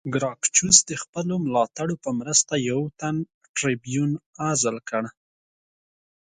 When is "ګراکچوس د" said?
0.15-0.91